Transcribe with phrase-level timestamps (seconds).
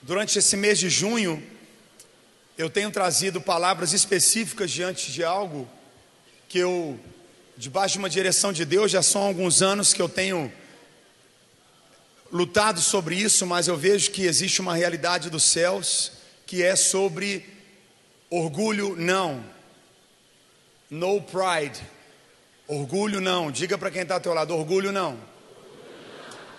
[0.00, 1.42] Durante esse mês de junho,
[2.56, 5.68] eu tenho trazido palavras específicas diante de algo
[6.48, 6.98] que eu,
[7.56, 10.52] debaixo de uma direção de Deus, já são alguns anos que eu tenho
[12.30, 16.12] lutado sobre isso, mas eu vejo que existe uma realidade dos céus
[16.46, 17.44] que é sobre
[18.30, 19.44] orgulho não.
[20.88, 21.80] No pride.
[22.66, 23.50] Orgulho não.
[23.50, 25.18] Diga para quem está ao teu lado, orgulho não.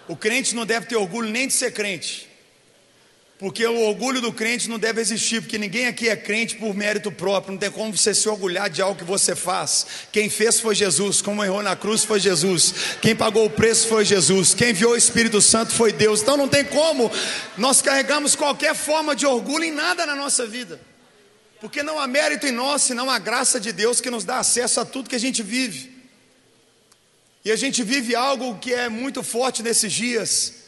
[0.08, 2.29] O crente não deve ter orgulho nem de ser crente.
[3.40, 7.10] Porque o orgulho do crente não deve existir, porque ninguém aqui é crente por mérito
[7.10, 9.88] próprio, não tem como você se orgulhar de algo que você faz.
[10.12, 14.04] Quem fez foi Jesus, como errou na cruz foi Jesus, quem pagou o preço foi
[14.04, 16.22] Jesus, quem enviou o Espírito Santo foi Deus.
[16.22, 17.10] Então não tem como
[17.58, 20.78] nós carregamos qualquer forma de orgulho em nada na nossa vida,
[21.62, 24.82] porque não há mérito em nós, senão a graça de Deus que nos dá acesso
[24.82, 25.98] a tudo que a gente vive.
[27.46, 30.59] E a gente vive algo que é muito forte nesses dias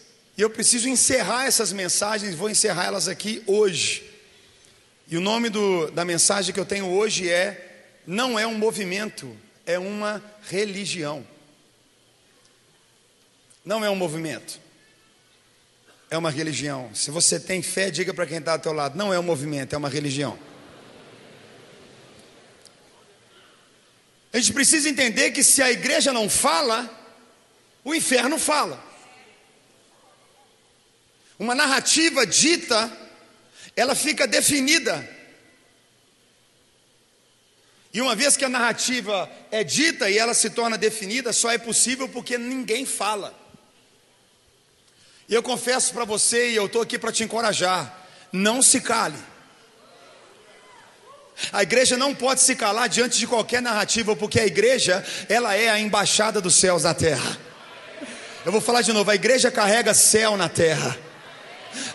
[0.42, 4.12] e eu preciso encerrar essas mensagens, vou encerrar elas aqui hoje.
[5.08, 9.38] E o nome do, da mensagem que eu tenho hoje é: Não é um movimento,
[9.68, 11.24] é uma religião.
[13.64, 14.60] Não é um movimento,
[16.10, 16.90] é uma religião.
[16.96, 19.76] Se você tem fé, diga para quem está ao teu lado: Não é um movimento,
[19.76, 20.40] é uma religião.
[24.34, 26.90] A gente precisa entender que se a igreja não fala,
[27.84, 28.90] o inferno fala.
[31.42, 32.96] Uma narrativa dita,
[33.76, 35.10] ela fica definida.
[37.92, 41.58] E uma vez que a narrativa é dita e ela se torna definida, só é
[41.58, 43.36] possível porque ninguém fala.
[45.28, 47.92] E eu confesso para você, e eu estou aqui para te encorajar:
[48.32, 49.18] não se cale.
[51.52, 55.70] A igreja não pode se calar diante de qualquer narrativa, porque a igreja, ela é
[55.72, 57.36] a embaixada dos céus na terra.
[58.46, 61.10] Eu vou falar de novo: a igreja carrega céu na terra.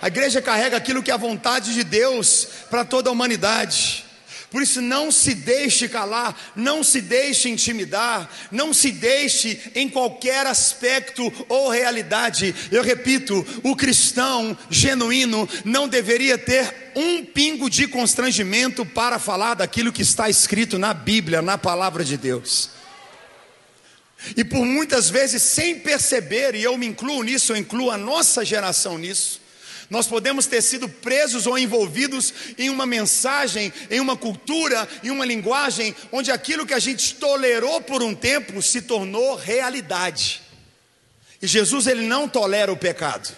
[0.00, 4.06] A igreja carrega aquilo que é a vontade de Deus para toda a humanidade.
[4.50, 10.46] Por isso, não se deixe calar, não se deixe intimidar, não se deixe em qualquer
[10.46, 12.54] aspecto ou realidade.
[12.70, 19.92] Eu repito: o cristão genuíno não deveria ter um pingo de constrangimento para falar daquilo
[19.92, 22.70] que está escrito na Bíblia, na palavra de Deus.
[24.36, 28.44] E por muitas vezes, sem perceber, e eu me incluo nisso, eu incluo a nossa
[28.44, 29.40] geração nisso,
[29.88, 35.24] nós podemos ter sido presos ou envolvidos em uma mensagem, em uma cultura, em uma
[35.24, 40.42] linguagem, onde aquilo que a gente tolerou por um tempo se tornou realidade.
[41.40, 43.34] E Jesus ele não tolera o pecado.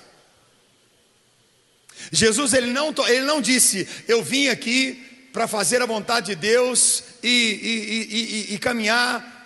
[2.10, 7.02] Jesus ele não, ele não disse, eu vim aqui para fazer a vontade de Deus
[7.22, 9.37] e, e, e, e caminhar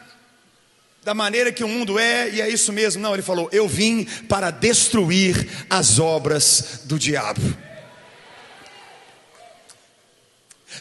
[1.03, 3.03] da maneira que o mundo é, e é isso mesmo.
[3.03, 7.43] Não, ele falou: Eu vim para destruir as obras do diabo.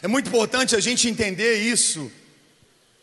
[0.00, 2.10] É muito importante a gente entender isso,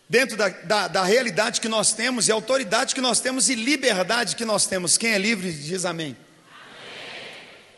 [0.07, 4.35] dentro da, da, da, realidade que nós temos, e autoridade que nós temos, e liberdade
[4.35, 4.97] que nós temos.
[4.97, 6.07] Quem é livre diz amém.
[6.07, 6.17] amém.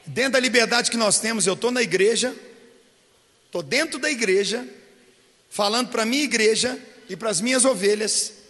[0.06, 2.34] Dentro da liberdade que nós temos, eu estou na igreja,
[3.46, 4.66] estou dentro da igreja,
[5.50, 6.80] falando para a minha igreja
[7.10, 8.41] e para as minhas ovelhas,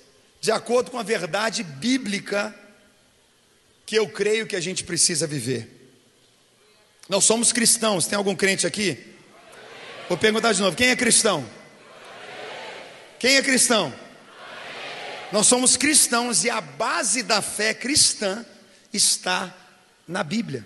[0.42, 2.54] de acordo com a verdade bíblica
[3.86, 5.70] que eu creio que a gente precisa viver.
[7.08, 8.98] Nós somos cristãos, tem algum crente aqui?
[10.10, 11.48] Vou perguntar de novo: quem é cristão?
[13.20, 13.94] Quem é cristão?
[15.32, 18.44] Nós somos cristãos e a base da fé cristã
[18.92, 19.56] está
[20.08, 20.66] na Bíblia.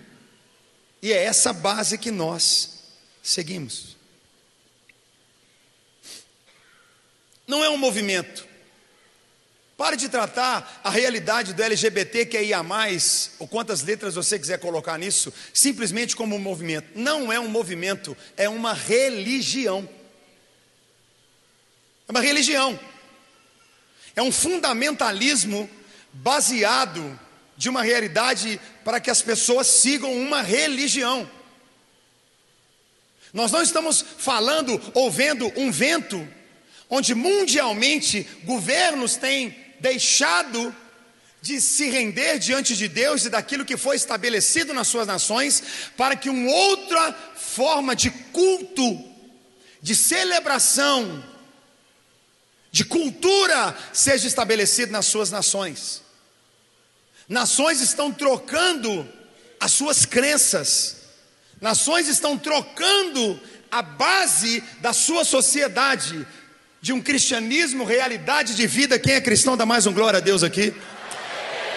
[1.02, 2.82] E é essa base que nós
[3.22, 3.96] seguimos.
[7.46, 8.46] Não é um movimento,
[9.76, 12.64] Pare de tratar a realidade do LGBT que é IA,
[13.38, 16.88] ou quantas letras você quiser colocar nisso, simplesmente como um movimento.
[16.94, 19.86] Não é um movimento, é uma religião.
[22.08, 22.78] É uma religião.
[24.14, 25.68] É um fundamentalismo
[26.10, 27.20] baseado
[27.54, 31.30] de uma realidade para que as pessoas sigam uma religião.
[33.30, 36.26] Nós não estamos falando ou vendo um vento
[36.88, 40.74] onde mundialmente governos têm deixado
[41.40, 45.62] de se render diante de Deus e daquilo que foi estabelecido nas suas nações,
[45.96, 49.04] para que uma outra forma de culto,
[49.80, 51.24] de celebração,
[52.72, 56.02] de cultura seja estabelecida nas suas nações.
[57.28, 59.08] Nações estão trocando
[59.60, 60.96] as suas crenças,
[61.60, 63.40] nações estão trocando
[63.70, 66.26] a base da sua sociedade,
[66.86, 68.96] de um cristianismo, realidade de vida.
[68.96, 70.72] Quem é cristão dá mais um glória a Deus aqui.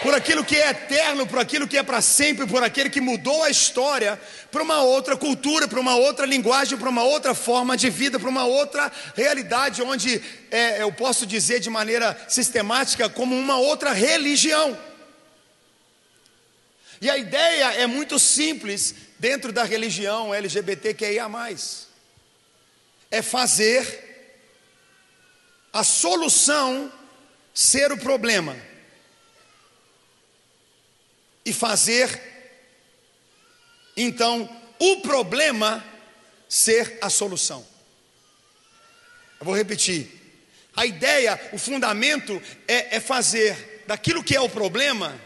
[0.04, 3.42] por aquilo que é eterno, por aquilo que é para sempre, por aquele que mudou
[3.42, 4.22] a história
[4.52, 8.30] para uma outra cultura, para uma outra linguagem, para uma outra forma de vida, para
[8.30, 10.22] uma outra realidade, onde
[10.52, 14.78] é, eu posso dizer de maneira sistemática, como uma outra religião.
[17.02, 21.28] E a ideia é muito simples dentro da religião LGBTQIA.
[23.10, 24.09] É fazer
[25.72, 26.92] a solução
[27.54, 28.56] ser o problema
[31.46, 32.30] e fazer
[33.96, 34.50] então
[34.80, 35.84] o problema
[36.48, 37.66] ser a solução.
[39.40, 40.10] Eu vou repetir.
[40.76, 45.20] A ideia, o fundamento é, é fazer daquilo que é o problema,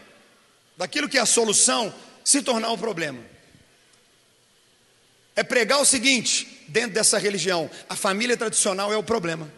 [0.75, 1.93] daquilo que é a solução,
[2.23, 3.21] se tornar o um problema.
[5.35, 9.51] É pregar o seguinte, dentro dessa religião: a família tradicional é o problema.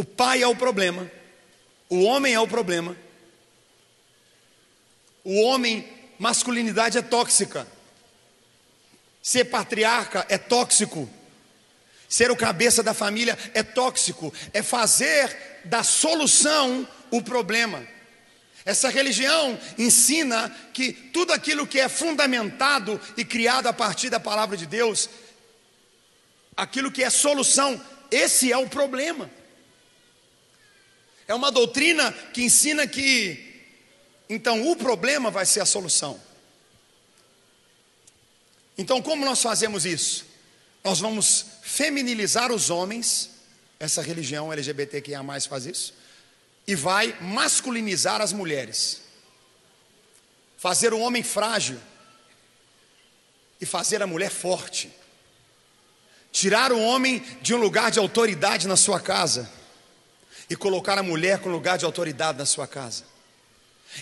[0.00, 1.12] O pai é o problema,
[1.90, 2.96] o homem é o problema.
[5.22, 5.86] O homem,
[6.18, 7.68] masculinidade é tóxica.
[9.22, 11.06] Ser patriarca é tóxico.
[12.08, 14.32] Ser o cabeça da família é tóxico.
[14.54, 17.86] É fazer da solução o problema.
[18.64, 24.56] Essa religião ensina que tudo aquilo que é fundamentado e criado a partir da palavra
[24.56, 25.10] de Deus,
[26.56, 27.78] aquilo que é solução,
[28.10, 29.30] esse é o problema.
[31.30, 33.62] É uma doutrina que ensina que,
[34.28, 36.20] então, o problema vai ser a solução.
[38.76, 40.26] Então, como nós fazemos isso?
[40.82, 43.30] Nós vamos feminilizar os homens,
[43.78, 45.94] essa religião LGBTQIA faz isso,
[46.66, 49.00] e vai masculinizar as mulheres,
[50.58, 51.78] fazer o homem frágil
[53.60, 54.90] e fazer a mulher forte,
[56.32, 59.59] tirar o homem de um lugar de autoridade na sua casa
[60.50, 63.04] e colocar a mulher com lugar de autoridade na sua casa.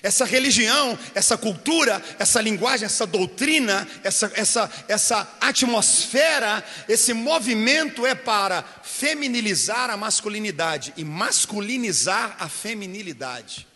[0.03, 8.15] Essa religião, essa cultura, essa linguagem, essa doutrina, essa, essa, essa atmosfera, esse movimento é
[8.15, 13.67] para feminilizar a masculinidade e masculinizar a feminilidade.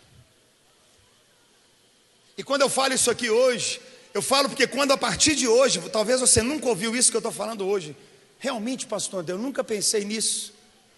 [2.36, 3.80] E quando eu falo isso aqui hoje,
[4.12, 7.20] eu falo porque quando a partir de hoje, talvez você nunca ouviu isso que eu
[7.20, 7.96] estou falando hoje,
[8.38, 10.52] realmente, pastor, eu nunca pensei nisso.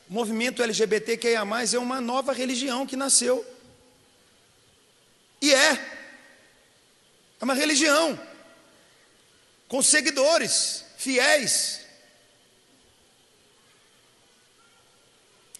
[0.09, 1.41] O movimento LGBTQIA,
[1.73, 3.45] é uma nova religião que nasceu.
[5.41, 5.73] E é.
[7.41, 8.19] É uma religião.
[9.67, 11.81] Com seguidores, fiéis.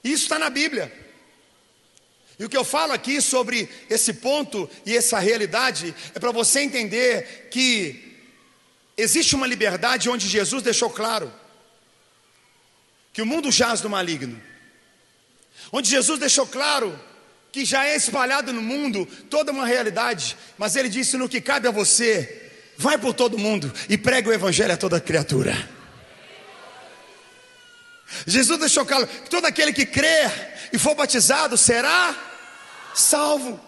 [0.03, 0.93] Isso está na Bíblia.
[2.39, 6.61] E o que eu falo aqui sobre esse ponto e essa realidade é para você
[6.61, 8.19] entender que
[8.97, 11.33] existe uma liberdade onde Jesus deixou claro
[13.15, 14.43] que o mundo jaz do maligno.
[15.73, 16.99] Onde Jesus deixou claro
[17.53, 21.69] que já é espalhado no mundo toda uma realidade, mas ele disse: no que cabe
[21.69, 25.55] a você, vai por todo mundo e pregue o evangelho a toda criatura.
[28.27, 32.15] Jesus deixou claro que todo aquele que crer e for batizado será
[32.93, 33.61] salvo.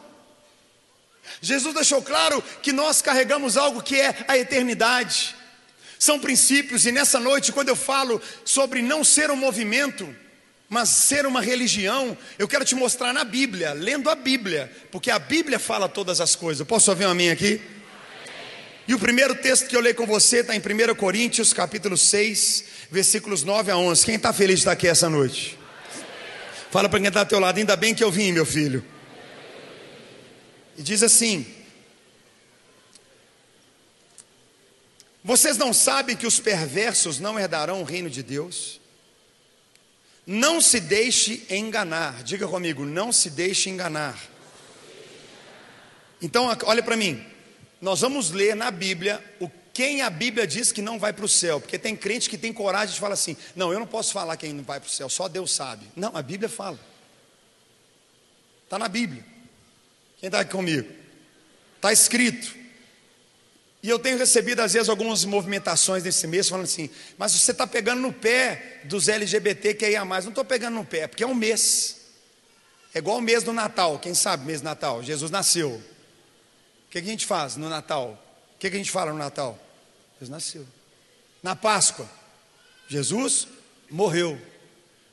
[1.40, 5.35] Jesus deixou claro que nós carregamos algo que é a eternidade.
[5.98, 10.08] São princípios, e nessa noite, quando eu falo sobre não ser um movimento,
[10.68, 15.18] mas ser uma religião, eu quero te mostrar na Bíblia, lendo a Bíblia, porque a
[15.18, 16.66] Bíblia fala todas as coisas.
[16.66, 17.60] Posso ouvir um amém aqui?
[18.88, 22.64] E o primeiro texto que eu leio com você está em 1 Coríntios, capítulo 6,
[22.90, 24.04] versículos 9 a 11.
[24.04, 25.58] Quem está feliz de estar aqui essa noite?
[26.70, 28.84] Fala para quem está ao teu lado, ainda bem que eu vim, meu filho.
[30.76, 31.46] E diz assim:
[35.26, 38.80] Vocês não sabem que os perversos não herdarão o reino de Deus?
[40.24, 42.22] Não se deixe enganar.
[42.22, 44.16] Diga comigo, não se deixe enganar.
[46.22, 47.26] Então, olha para mim.
[47.80, 51.28] Nós vamos ler na Bíblia o quem a Bíblia diz que não vai para o
[51.28, 54.36] céu, porque tem crente que tem coragem de falar assim: não, eu não posso falar
[54.36, 55.86] quem não vai para o céu, só Deus sabe.
[55.96, 56.78] Não, a Bíblia fala,
[58.62, 59.24] está na Bíblia.
[60.20, 60.88] Quem está aqui comigo?
[61.74, 62.65] Está escrito.
[63.82, 67.66] E eu tenho recebido, às vezes, algumas movimentações nesse mês, falando assim: mas você está
[67.66, 70.24] pegando no pé dos LGBT que ia mais.
[70.24, 71.96] Não estou pegando no pé, porque é um mês.
[72.94, 73.98] É igual o mês do Natal.
[73.98, 75.02] Quem sabe mês do Natal?
[75.02, 75.70] Jesus nasceu.
[75.70, 78.20] O que, que a gente faz no Natal?
[78.54, 79.58] O que, que a gente fala no Natal?
[80.14, 80.66] Jesus nasceu.
[81.42, 82.08] Na Páscoa,
[82.88, 83.46] Jesus
[83.90, 84.40] morreu.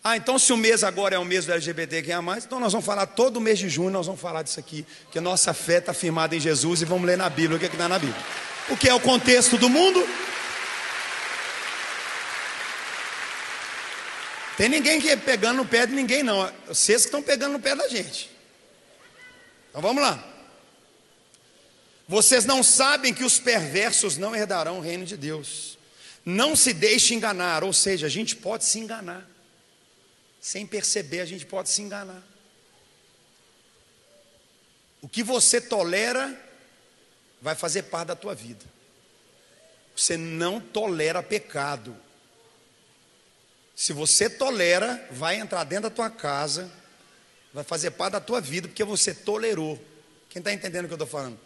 [0.04, 2.60] Ah, então se o mês agora é o mês do LGBT quem é mais, então
[2.60, 5.54] nós vamos falar todo mês de junho, nós vamos falar disso aqui, que a nossa
[5.54, 8.00] fé está firmada em Jesus e vamos ler na Bíblia o que é está na
[8.00, 8.22] Bíblia
[8.70, 10.08] o que é o contexto do mundo.
[14.56, 16.52] Tem ninguém que é pegando no pé de ninguém, não.
[16.68, 18.30] Vocês que estão pegando no pé da gente.
[19.70, 20.24] Então vamos lá.
[22.08, 25.78] Vocês não sabem que os perversos não herdarão o reino de Deus.
[26.26, 29.28] Não se deixe enganar, ou seja, a gente pode se enganar.
[30.40, 32.22] Sem perceber, a gente pode se enganar.
[35.02, 36.40] O que você tolera
[37.44, 38.66] vai fazer parte da tua vida.
[39.94, 41.94] Você não tolera pecado.
[43.76, 46.72] Se você tolera, vai entrar dentro da tua casa,
[47.54, 49.78] vai fazer parte da tua vida, porque você tolerou.
[50.30, 51.38] Quem está entendendo o que eu estou falando?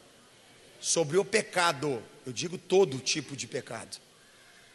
[0.79, 3.97] Sobre o pecado, eu digo todo tipo de pecado.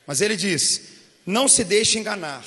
[0.04, 0.82] Mas ele diz:
[1.24, 2.44] não se deixe enganar,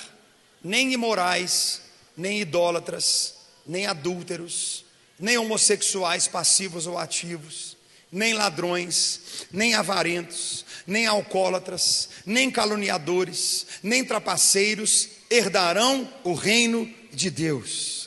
[0.61, 1.81] nem imorais,
[2.17, 4.83] nem idólatras, nem adúlteros,
[5.17, 7.74] nem homossexuais passivos ou ativos,
[8.11, 9.19] nem ladrões,
[9.51, 18.04] nem avarentos, nem alcoólatras, nem caluniadores, nem trapaceiros herdarão o reino de Deus.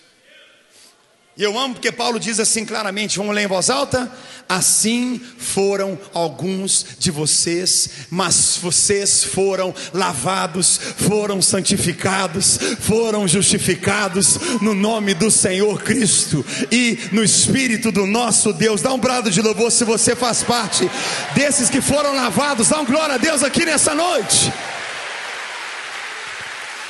[1.39, 4.11] E eu amo porque Paulo diz assim claramente, vamos ler em voz alta?
[4.49, 15.15] Assim foram alguns de vocês, mas vocês foram lavados, foram santificados, foram justificados no nome
[15.15, 18.83] do Senhor Cristo e no Espírito do nosso Deus.
[18.83, 20.91] Dá um brado de louvor se você faz parte
[21.37, 22.69] desses que foram lavados.
[22.69, 24.53] Dá um glória a Deus aqui nessa noite.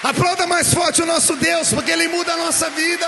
[0.03, 3.07] Aplauda mais forte o nosso Deus, porque Ele muda a nossa vida.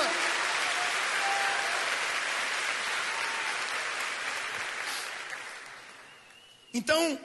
[6.73, 7.19] Então,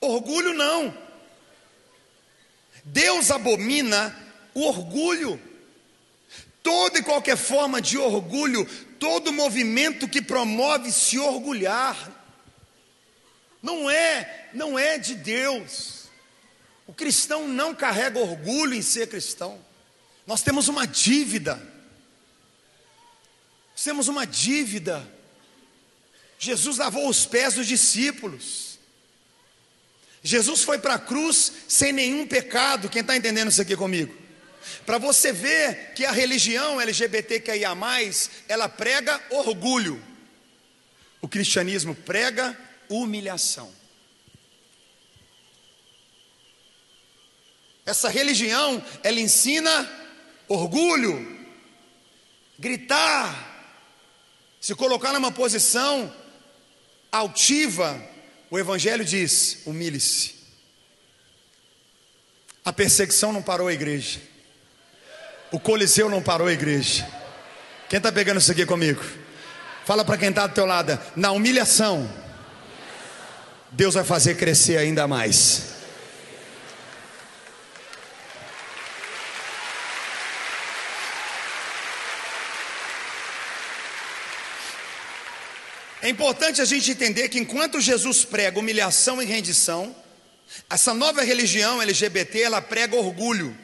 [0.00, 0.96] orgulho não.
[2.84, 4.16] Deus abomina
[4.54, 5.40] o orgulho.
[6.62, 8.66] Toda e qualquer forma de orgulho,
[8.98, 12.10] todo movimento que promove se orgulhar,
[13.62, 16.08] não é, não é de Deus.
[16.86, 19.58] O cristão não carrega orgulho em ser cristão.
[20.26, 21.54] Nós temos uma dívida.
[23.72, 25.06] Nós temos uma dívida
[26.38, 28.78] Jesus lavou os pés dos discípulos.
[30.22, 32.88] Jesus foi para a cruz sem nenhum pecado.
[32.88, 34.16] Quem está entendendo isso aqui comigo?
[34.86, 37.76] Para você ver que a religião LGBTQIA,
[38.48, 40.02] ela prega orgulho.
[41.20, 42.56] O cristianismo prega
[42.88, 43.72] humilhação.
[47.84, 49.90] Essa religião, ela ensina
[50.46, 51.48] orgulho,
[52.58, 53.46] gritar,
[54.60, 56.14] se colocar numa posição
[57.10, 58.00] altiva,
[58.50, 60.34] o Evangelho diz: humilhe-se.
[62.64, 64.20] A perseguição não parou a igreja,
[65.50, 67.08] o Coliseu não parou a igreja.
[67.88, 69.02] Quem está pegando isso aqui comigo?
[69.86, 72.08] Fala para quem está do teu lado: na humilhação,
[73.70, 75.77] Deus vai fazer crescer ainda mais.
[86.08, 89.94] É importante a gente entender que enquanto Jesus prega humilhação e rendição,
[90.70, 93.54] essa nova religião LGBT, ela prega orgulho.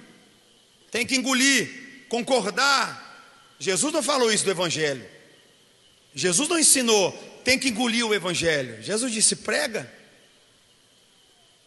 [0.90, 3.56] Tem que engolir, concordar.
[3.58, 5.08] Jesus não falou isso do evangelho.
[6.14, 8.82] Jesus não ensinou, tem que engolir o evangelho.
[8.82, 9.90] Jesus disse: prega.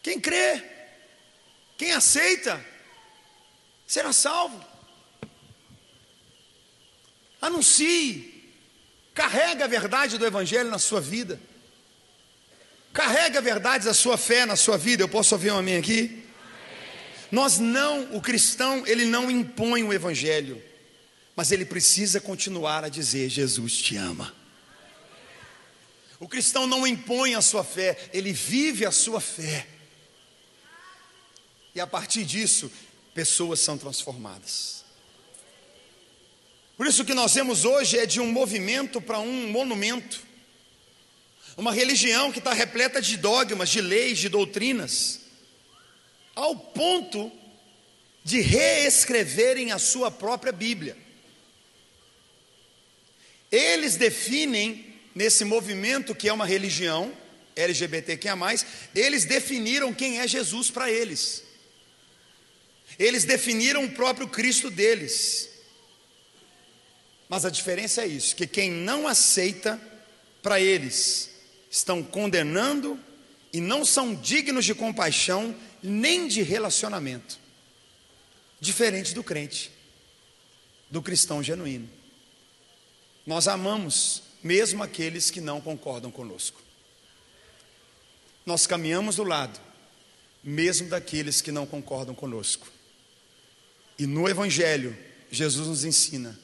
[0.00, 0.62] Quem crê,
[1.76, 2.64] quem aceita,
[3.84, 4.64] será salvo.
[7.42, 8.37] Anuncie,
[9.18, 11.40] Carrega a verdade do Evangelho na sua vida.
[12.92, 15.02] Carrega verdades da sua fé na sua vida.
[15.02, 16.24] Eu posso ouvir um amém aqui?
[17.28, 20.62] Nós não, o cristão, ele não impõe o Evangelho,
[21.34, 24.32] mas ele precisa continuar a dizer: Jesus te ama.
[26.20, 29.66] O cristão não impõe a sua fé, ele vive a sua fé.
[31.74, 32.70] E a partir disso,
[33.12, 34.77] pessoas são transformadas.
[36.78, 40.22] Por isso que nós vemos hoje é de um movimento para um monumento.
[41.56, 45.22] Uma religião que está repleta de dogmas, de leis, de doutrinas,
[46.36, 47.32] ao ponto
[48.22, 50.96] de reescreverem a sua própria Bíblia.
[53.50, 57.12] Eles definem, nesse movimento que é uma religião,
[57.56, 58.36] LGBTQIA,
[58.94, 61.42] eles definiram quem é Jesus para eles.
[62.96, 65.57] Eles definiram o próprio Cristo deles.
[67.28, 69.80] Mas a diferença é isso: que quem não aceita,
[70.42, 71.30] para eles,
[71.70, 72.98] estão condenando
[73.52, 77.38] e não são dignos de compaixão nem de relacionamento.
[78.60, 79.70] Diferente do crente,
[80.90, 81.88] do cristão genuíno.
[83.26, 86.60] Nós amamos mesmo aqueles que não concordam conosco.
[88.46, 89.60] Nós caminhamos do lado,
[90.42, 92.66] mesmo daqueles que não concordam conosco.
[93.98, 94.96] E no Evangelho,
[95.30, 96.38] Jesus nos ensina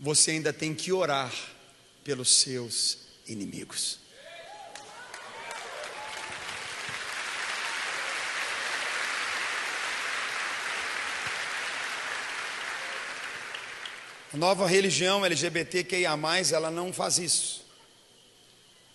[0.00, 1.30] você ainda tem que orar
[2.02, 3.98] pelos seus inimigos.
[14.32, 16.18] A nova religião LGBTQIA,
[16.54, 17.66] ela não faz isso.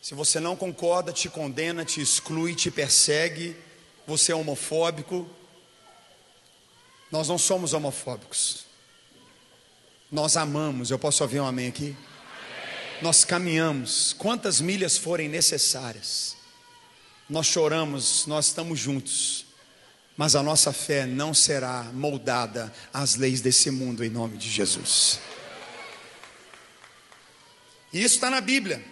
[0.02, 3.56] Se você não concorda, te condena, te exclui, te persegue,
[4.08, 5.30] você é homofóbico.
[7.12, 8.66] Nós não somos homofóbicos.
[10.12, 10.92] Nós amamos.
[10.92, 11.96] Eu posso ouvir um amém aqui?
[13.02, 16.38] Nós caminhamos quantas milhas forem necessárias.
[17.30, 19.46] Nós choramos, nós estamos juntos.
[20.16, 25.20] Mas a nossa fé não será moldada às leis desse mundo em nome de Jesus.
[27.92, 28.84] E isso está na Bíblia.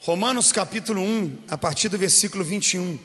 [0.00, 2.98] Romanos capítulo 1, a partir do versículo 21.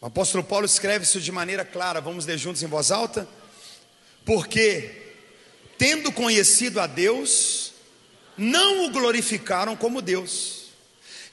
[0.00, 2.00] O apóstolo Paulo escreve isso de maneira clara.
[2.00, 3.28] Vamos ler juntos em voz alta?
[4.24, 4.90] Porque,
[5.78, 7.72] tendo conhecido a Deus,
[8.36, 10.66] não o glorificaram como Deus,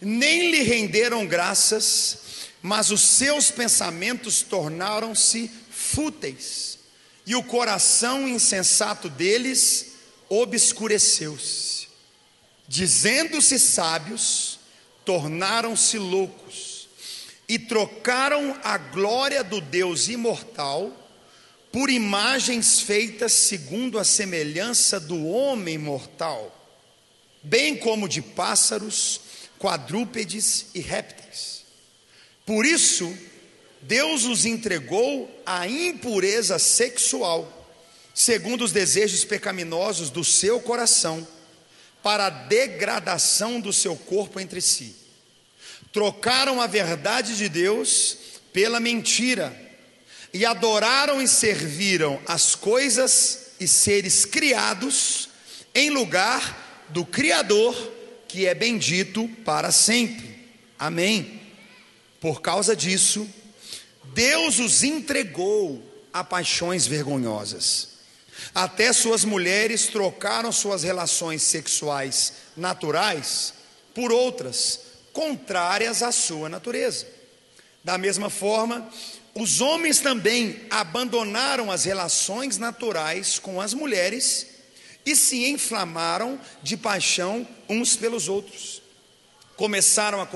[0.02, 2.20] nem lhe renderam graças,
[2.62, 6.80] mas os seus pensamentos tornaram-se fúteis,
[7.26, 9.94] e o coração insensato deles
[10.30, 11.88] obscureceu-se.
[12.68, 14.60] Dizendo-se sábios,
[15.06, 16.90] tornaram-se loucos,
[17.48, 21.07] e trocaram a glória do Deus imortal
[21.72, 26.54] por imagens feitas segundo a semelhança do homem mortal,
[27.44, 29.22] bem como de pássaros,
[29.60, 31.66] quadrúpedes e répteis.
[32.46, 33.16] Por isso,
[33.82, 37.54] Deus os entregou à impureza sexual,
[38.14, 41.28] segundo os desejos pecaminosos do seu coração,
[42.02, 44.96] para a degradação do seu corpo entre si.
[45.92, 48.18] Trocaram a verdade de Deus
[48.54, 49.67] pela mentira
[50.34, 55.30] e adoraram e serviram as coisas e seres criados
[55.74, 57.76] em lugar do Criador,
[58.28, 60.48] que é bendito para sempre.
[60.78, 61.42] Amém.
[62.20, 63.28] Por causa disso,
[64.06, 67.98] Deus os entregou a paixões vergonhosas.
[68.54, 73.54] Até suas mulheres trocaram suas relações sexuais naturais
[73.98, 74.80] por outras,
[75.12, 77.08] contrárias à sua natureza.
[77.84, 78.88] Da mesma forma,
[79.40, 84.48] os homens também abandonaram as relações naturais com as mulheres
[85.06, 88.82] e se inflamaram de paixão uns pelos outros.
[89.56, 90.28] Começaram a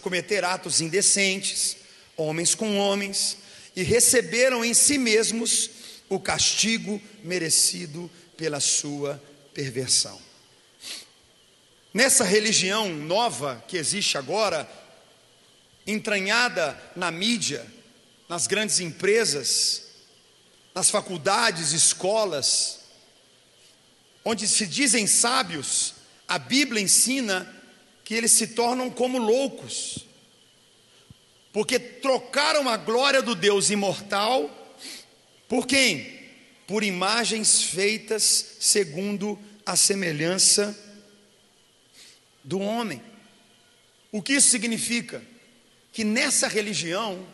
[0.00, 1.76] cometer atos indecentes,
[2.16, 3.36] homens com homens,
[3.74, 5.70] e receberam em si mesmos
[6.08, 10.18] o castigo merecido pela sua perversão.
[11.92, 14.66] Nessa religião nova que existe agora,
[15.86, 17.75] entranhada na mídia,
[18.28, 19.82] nas grandes empresas,
[20.74, 22.80] nas faculdades, escolas,
[24.24, 25.94] onde se dizem sábios,
[26.26, 27.52] a Bíblia ensina
[28.04, 30.06] que eles se tornam como loucos,
[31.52, 34.50] porque trocaram a glória do Deus imortal
[35.48, 36.16] por quem?
[36.66, 40.76] Por imagens feitas segundo a semelhança
[42.42, 43.02] do homem.
[44.10, 45.22] O que isso significa?
[45.92, 47.26] Que nessa religião,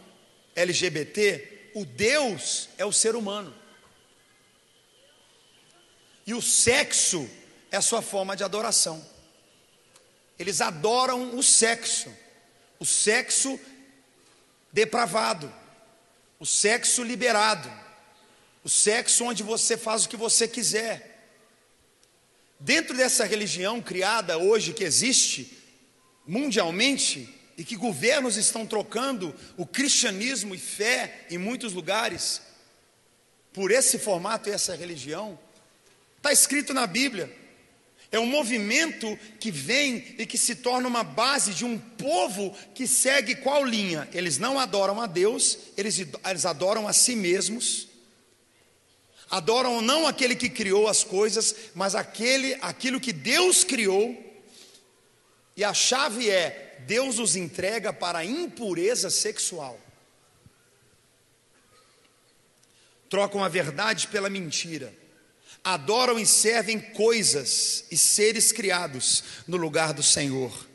[0.55, 3.55] LGBT, o Deus é o ser humano.
[6.27, 7.29] E o sexo
[7.71, 9.05] é a sua forma de adoração.
[10.39, 12.15] Eles adoram o sexo,
[12.79, 13.59] o sexo
[14.73, 15.53] depravado,
[16.39, 17.71] o sexo liberado,
[18.65, 21.11] o sexo onde você faz o que você quiser.
[22.59, 25.59] Dentro dessa religião criada hoje que existe
[26.27, 32.41] mundialmente, e que governos estão trocando o cristianismo e fé em muitos lugares
[33.53, 35.39] por esse formato e essa religião.
[36.17, 37.43] Está escrito na Bíblia.
[38.11, 42.87] É um movimento que vem e que se torna uma base de um povo que
[42.87, 44.07] segue qual linha?
[44.13, 47.89] Eles não adoram a Deus, eles, eles adoram a si mesmos.
[49.31, 54.15] Adoram não aquele que criou as coisas, mas aquele, aquilo que Deus criou.
[55.57, 59.79] E a chave é Deus os entrega para a impureza sexual.
[63.09, 64.93] Trocam a verdade pela mentira.
[65.63, 70.67] Adoram e servem coisas e seres criados no lugar do Senhor.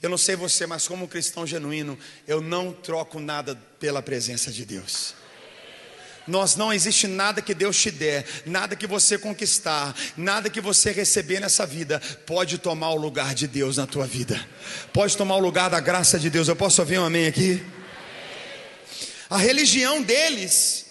[0.00, 1.98] Eu não sei você, mas como cristão genuíno,
[2.28, 5.14] eu não troco nada pela presença de Deus.
[6.26, 10.90] Nós não existe nada que Deus te der, nada que você conquistar, nada que você
[10.90, 14.44] receber nessa vida pode tomar o lugar de Deus na tua vida.
[14.92, 16.48] Pode tomar o lugar da graça de Deus.
[16.48, 17.64] Eu posso ouvir um amém aqui?
[19.30, 20.86] A religião deles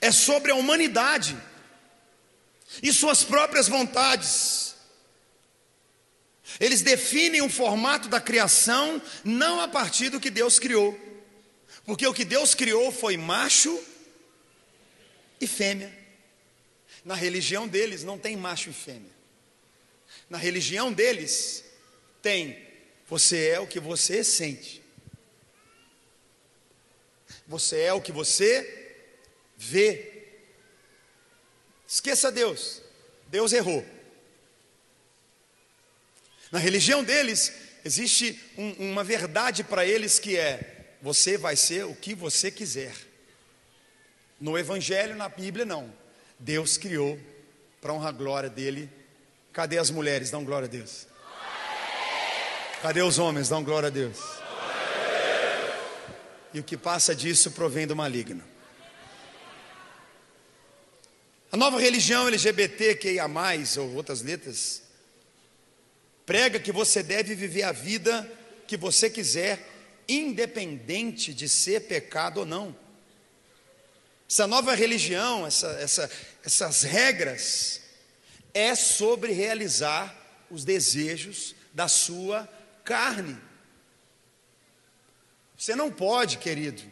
[0.00, 1.36] é sobre a humanidade.
[2.82, 4.74] e suas próprias vontades.
[6.60, 10.98] Eles definem o formato da criação não a partir do que Deus criou,
[11.84, 13.78] porque o que Deus criou foi macho
[15.40, 15.92] e fêmea.
[17.04, 19.12] Na religião deles não tem macho e fêmea.
[20.28, 21.64] Na religião deles
[22.20, 22.68] tem
[23.08, 24.82] você é o que você sente.
[27.46, 28.96] Você é o que você
[29.56, 30.26] vê.
[31.86, 32.82] Esqueça Deus.
[33.28, 33.84] Deus errou.
[36.52, 41.94] Na religião deles, existe um, uma verdade para eles que é: você vai ser o
[41.94, 42.94] que você quiser.
[44.40, 45.92] No Evangelho, na Bíblia, não.
[46.38, 47.18] Deus criou
[47.80, 48.90] para honrar a glória dele.
[49.52, 50.30] Cadê as mulheres?
[50.30, 51.06] Dão glória a Deus.
[52.80, 53.48] Cadê os homens?
[53.48, 54.18] Dão glória a Deus.
[56.54, 58.42] E o que passa disso provém do maligno.
[61.50, 63.24] A nova religião LGBTQIA,
[63.78, 64.82] ou outras letras,
[66.26, 68.30] prega que você deve viver a vida
[68.66, 69.66] que você quiser,
[70.06, 72.76] independente de ser pecado ou não.
[74.30, 76.10] Essa nova religião, essa, essa,
[76.44, 77.80] essas regras,
[78.52, 80.14] é sobre realizar
[80.50, 82.46] os desejos da sua
[82.84, 83.38] carne.
[85.56, 86.82] Você não pode, querido,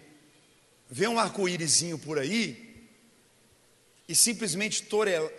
[0.89, 2.89] ver um arco-írisinho por aí
[4.09, 4.85] e simplesmente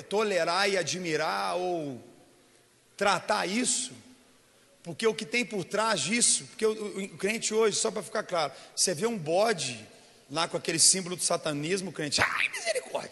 [0.08, 2.04] tolerar e admirar ou
[2.96, 3.92] tratar isso,
[4.84, 8.24] porque o que tem por trás disso, porque o, o crente hoje, só para ficar
[8.24, 9.88] claro, você vê um bode
[10.30, 13.12] lá com aquele símbolo do satanismo, o crente, ai misericórdia.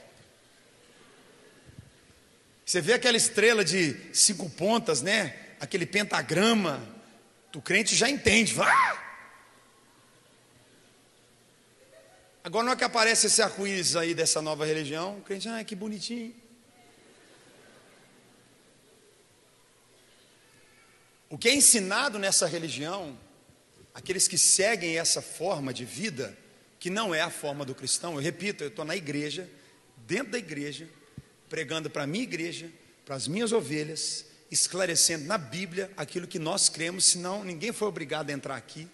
[2.66, 5.36] Você vê aquela estrela de cinco pontas, né?
[5.60, 6.82] Aquele pentagrama,
[7.56, 9.02] o crente já entende, ah!
[12.44, 15.76] Agora, não é que aparece esse arco-íris aí dessa nova religião, o crente, ah, que
[15.76, 16.36] bonitinho.
[21.30, 23.18] O que é ensinado nessa religião,
[23.94, 26.38] aqueles que seguem essa forma de vida,
[26.86, 29.50] que não é a forma do cristão, eu repito, eu estou na igreja,
[30.06, 30.88] dentro da igreja,
[31.50, 32.70] pregando para a minha igreja,
[33.04, 38.30] para as minhas ovelhas, esclarecendo na Bíblia aquilo que nós cremos, senão ninguém foi obrigado
[38.30, 38.88] a entrar aqui.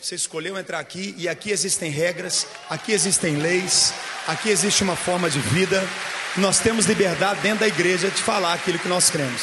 [0.00, 3.92] Você escolheu entrar aqui e aqui existem regras, aqui existem leis,
[4.26, 5.86] aqui existe uma forma de vida.
[6.38, 9.42] Nós temos liberdade dentro da igreja de falar aquilo que nós cremos.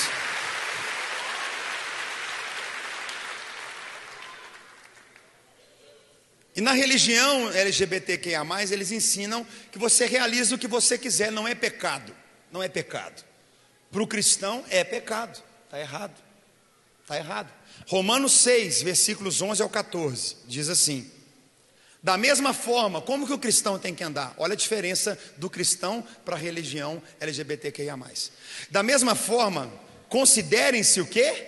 [6.58, 8.42] E na religião LGBTQIA,
[8.72, 12.16] eles ensinam que você realiza o que você quiser, não é pecado.
[12.52, 13.24] Não é pecado.
[13.92, 15.40] Para o cristão é pecado.
[15.66, 16.16] Está errado.
[17.04, 17.54] Está errado.
[17.88, 21.12] Romanos 6, versículos 11 ao 14, diz assim:
[22.02, 24.34] Da mesma forma, como que o cristão tem que andar?
[24.36, 27.96] Olha a diferença do cristão para a religião LGBTQIA.
[28.72, 29.72] Da mesma forma,
[30.10, 31.46] considerem-se o que?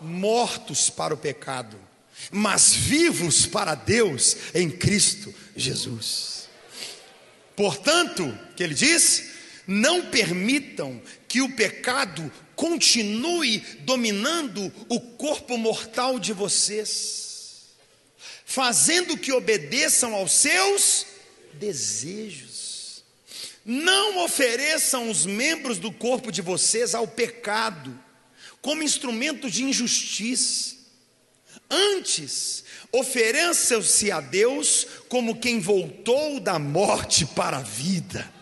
[0.00, 1.76] Mortos para o pecado,
[2.30, 6.48] mas vivos para Deus em Cristo Jesus.
[7.56, 9.30] Portanto, que ele diz,
[9.66, 17.66] não permitam que o pecado continue dominando o corpo mortal de vocês,
[18.44, 21.06] fazendo que obedeçam aos seus
[21.54, 23.04] desejos.
[23.64, 27.98] Não ofereçam os membros do corpo de vocês ao pecado,
[28.60, 30.79] como instrumento de injustiça.
[31.70, 38.40] Antes, ofereçam-se a Deus como quem voltou da morte para a vida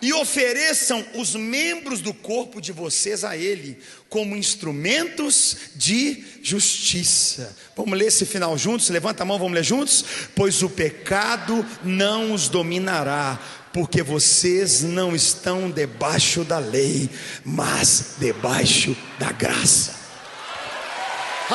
[0.00, 3.78] e ofereçam os membros do corpo de vocês a Ele,
[4.08, 7.56] como instrumentos de justiça.
[7.76, 8.88] Vamos ler esse final juntos?
[8.90, 10.04] Levanta a mão, vamos ler juntos?
[10.34, 13.40] Pois o pecado não os dominará,
[13.72, 17.08] porque vocês não estão debaixo da lei,
[17.44, 20.01] mas debaixo da graça.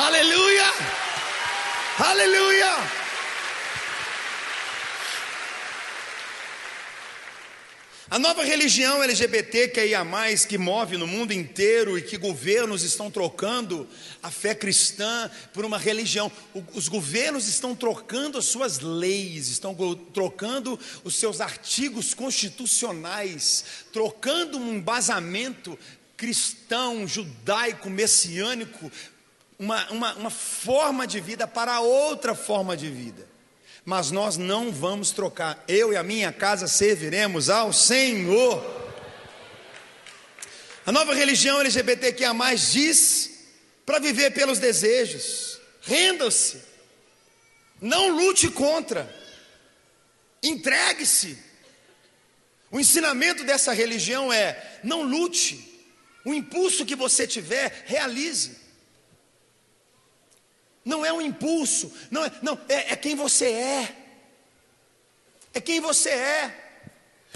[0.00, 0.72] Aleluia!
[1.98, 2.76] Aleluia!
[8.08, 12.84] A nova religião LGBT que é mais que move no mundo inteiro e que governos
[12.84, 13.88] estão trocando
[14.22, 16.30] a fé cristã por uma religião.
[16.74, 19.74] Os governos estão trocando as suas leis, estão
[20.14, 25.76] trocando os seus artigos constitucionais, trocando um embasamento
[26.16, 28.90] cristão, judaico, messiânico,
[29.58, 33.28] uma, uma, uma forma de vida para outra forma de vida
[33.88, 35.64] mas nós não vamos trocar.
[35.66, 38.62] Eu e a minha casa serviremos ao Senhor.
[40.84, 43.46] A nova religião LGBTQIA diz
[43.86, 45.58] para viver pelos desejos.
[45.80, 46.60] Renda-se.
[47.80, 49.08] Não lute contra.
[50.42, 51.38] Entregue-se.
[52.70, 55.82] O ensinamento dessa religião é: não lute.
[56.26, 58.54] O impulso que você tiver, realize.
[60.84, 63.96] Não é um impulso, não é, não, é, é quem você é.
[65.54, 66.64] É quem você é.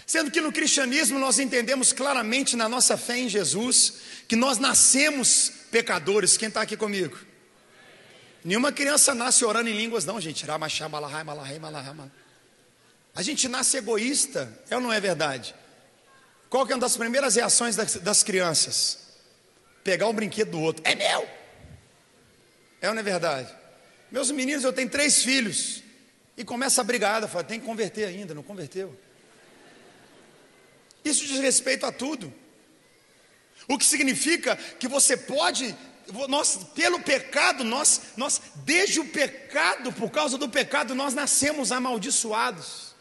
[0.07, 3.95] Sendo que no cristianismo nós entendemos claramente na nossa fé em Jesus
[4.29, 6.37] que nós nascemos pecadores.
[6.37, 7.19] Quem está aqui comigo?
[8.45, 10.45] Nenhuma criança nasce orando em línguas, não, gente.
[13.15, 15.55] A gente nasce egoísta, é ou não é verdade?
[16.49, 18.99] Qual que é uma das primeiras reações das, das crianças?
[19.85, 20.83] Pegar um brinquedo do outro.
[20.85, 21.42] É meu!
[22.83, 23.49] É ou não é verdade?
[24.11, 25.83] Meus meninos, eu tenho três filhos.
[26.37, 28.99] E começa a brigada, fala, tem que converter ainda, não converteu.
[31.05, 32.33] Isso diz respeito a tudo.
[33.69, 35.75] O que significa que você pode,
[36.29, 42.93] nós, pelo pecado, nós, nós, desde o pecado, por causa do pecado, nós nascemos amaldiçoados.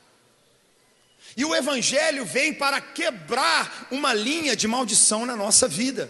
[1.36, 6.10] E o Evangelho vem para quebrar uma linha de maldição na nossa vida.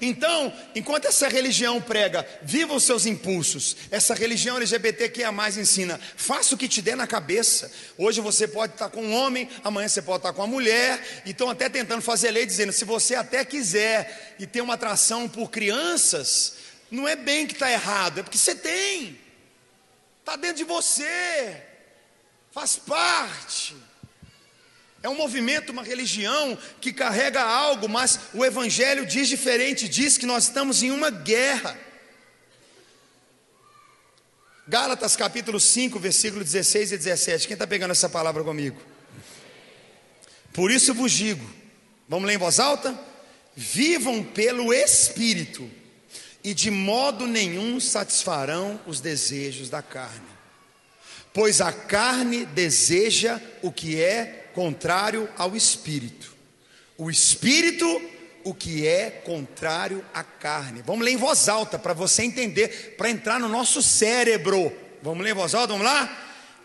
[0.00, 5.32] Então, enquanto essa religião prega, viva os seus impulsos, essa religião LGBT que é a
[5.32, 7.70] mais ensina, faça o que te der na cabeça.
[7.96, 11.30] Hoje você pode estar com um homem, amanhã você pode estar com uma mulher, e
[11.30, 15.50] estão até tentando fazer lei dizendo: se você até quiser e tem uma atração por
[15.50, 16.54] crianças,
[16.90, 19.18] não é bem que está errado, é porque você tem,
[20.20, 21.62] está dentro de você,
[22.50, 23.76] faz parte.
[25.06, 30.26] É um movimento, uma religião que carrega algo, mas o Evangelho diz diferente, diz que
[30.26, 31.78] nós estamos em uma guerra.
[34.66, 37.46] Gálatas capítulo 5, versículo 16 e 17.
[37.46, 38.82] Quem está pegando essa palavra comigo?
[40.52, 41.48] Por isso vos digo,
[42.08, 42.98] vamos ler em voz alta?
[43.54, 45.70] Vivam pelo Espírito,
[46.42, 50.26] e de modo nenhum satisfarão os desejos da carne,
[51.32, 56.34] pois a carne deseja o que é contrário ao espírito.
[56.96, 58.00] O espírito,
[58.42, 60.82] o que é contrário à carne.
[60.84, 64.72] Vamos ler em voz alta para você entender, para entrar no nosso cérebro.
[65.02, 66.22] Vamos ler em voz alta, vamos lá?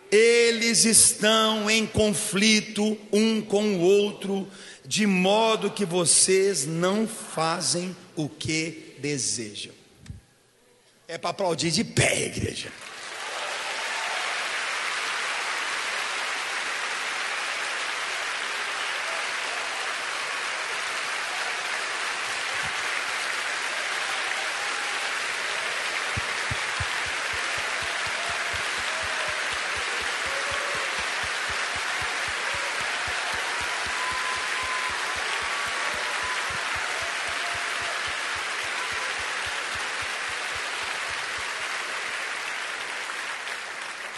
[0.09, 4.47] Eles estão em conflito um com o outro,
[4.85, 9.73] de modo que vocês não fazem o que desejam.
[11.09, 12.71] É para aplaudir de pé, igreja.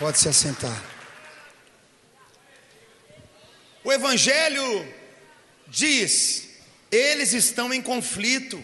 [0.03, 0.83] Pode se assentar.
[3.85, 4.93] O Evangelho
[5.65, 6.49] diz:
[6.91, 8.61] eles estão em conflito.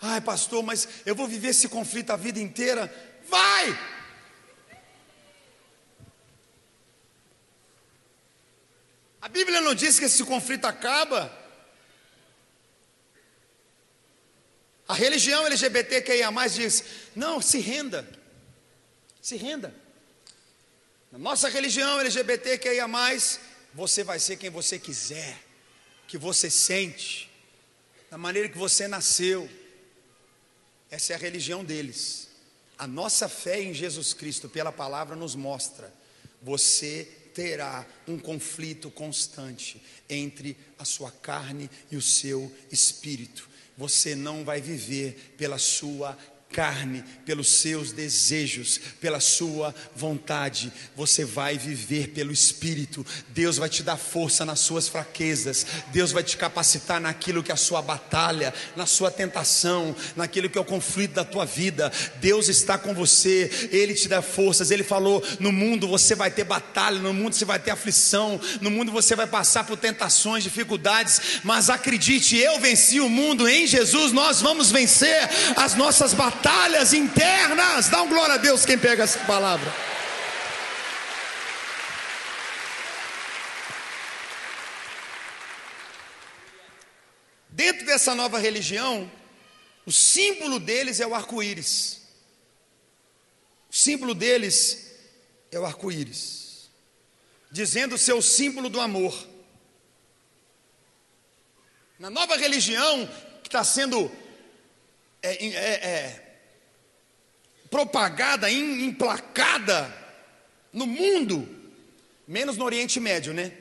[0.00, 2.90] Ai, pastor, mas eu vou viver esse conflito a vida inteira.
[3.28, 3.78] Vai!
[9.20, 11.30] A Bíblia não diz que esse conflito acaba.
[14.88, 16.82] A religião LGBTQIA diz:
[17.14, 18.17] não, se renda.
[19.28, 19.74] Se renda.
[21.12, 22.86] Na nossa religião LGBTQIA,
[23.74, 25.38] você vai ser quem você quiser,
[26.06, 27.30] que você sente,
[28.10, 29.46] da maneira que você nasceu.
[30.90, 32.28] Essa é a religião deles.
[32.78, 35.92] A nossa fé em Jesus Cristo, pela palavra, nos mostra:
[36.40, 43.46] você terá um conflito constante entre a sua carne e o seu espírito.
[43.76, 46.16] Você não vai viver pela sua
[46.52, 50.72] carne, pelos seus desejos, pela sua vontade.
[50.96, 53.04] Você vai viver pelo Espírito.
[53.28, 55.66] Deus vai te dar força nas suas fraquezas.
[55.92, 60.56] Deus vai te capacitar naquilo que é a sua batalha, na sua tentação, naquilo que
[60.56, 61.92] é o conflito da tua vida.
[62.16, 63.68] Deus está com você.
[63.70, 64.70] Ele te dá forças.
[64.70, 68.70] Ele falou: no mundo você vai ter batalha, no mundo você vai ter aflição, no
[68.70, 71.40] mundo você vai passar por tentações, dificuldades.
[71.44, 74.12] Mas acredite, eu venci o mundo em Jesus.
[74.12, 77.88] Nós vamos vencer as nossas batalhas batalhas internas.
[77.88, 79.72] Dá um glória a Deus quem pega essa palavra.
[87.50, 89.10] Dentro dessa nova religião,
[89.84, 92.02] o símbolo deles é o arco-íris.
[93.68, 94.92] O símbolo deles
[95.50, 96.70] é o arco-íris,
[97.50, 99.26] dizendo ser o símbolo do amor.
[101.98, 103.06] Na nova religião
[103.42, 104.10] que está sendo
[105.20, 106.27] é, é, é,
[107.70, 109.94] propagada, emplacada
[110.72, 111.48] no mundo,
[112.26, 113.52] menos no Oriente Médio, né?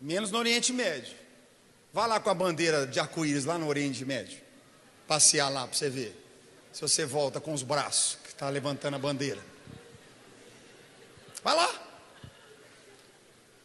[0.00, 1.16] Menos no Oriente Médio.
[1.92, 4.38] Vá lá com a bandeira de arco-íris lá no Oriente Médio.
[5.06, 6.14] Passear lá para você ver.
[6.72, 9.40] Se você volta com os braços, que está levantando a bandeira.
[11.42, 11.88] Vai lá.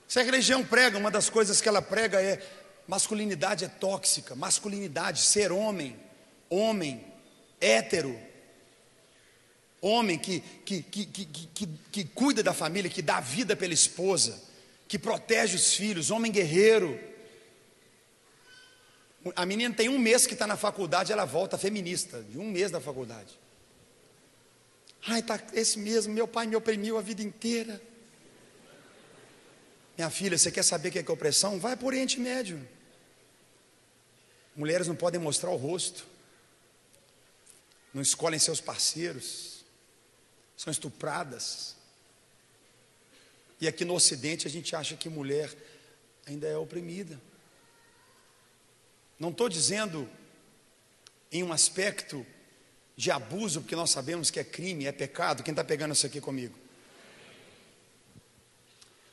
[0.07, 2.41] Se a religião prega, uma das coisas que ela prega é
[2.87, 5.99] masculinidade é tóxica, masculinidade, ser homem,
[6.49, 7.12] homem,
[7.63, 8.19] hétero,
[9.81, 14.41] homem que, que, que, que, que, que cuida da família, que dá vida pela esposa,
[14.87, 16.99] que protege os filhos, homem guerreiro.
[19.35, 22.71] A menina tem um mês que está na faculdade, ela volta feminista, de um mês
[22.71, 23.39] da faculdade.
[25.05, 27.81] Ai, tá esse mesmo, meu pai me oprimiu a vida inteira.
[29.97, 31.59] Minha filha, você quer saber o que é, que é opressão?
[31.59, 32.67] Vai por Oriente Médio.
[34.55, 36.05] Mulheres não podem mostrar o rosto,
[37.93, 39.63] não escolhem seus parceiros,
[40.57, 41.75] são estupradas.
[43.61, 45.53] E aqui no Ocidente a gente acha que mulher
[46.25, 47.19] ainda é oprimida.
[49.19, 50.09] Não estou dizendo
[51.31, 52.25] em um aspecto
[52.95, 55.43] de abuso, porque nós sabemos que é crime, é pecado.
[55.43, 56.57] Quem está pegando isso aqui comigo?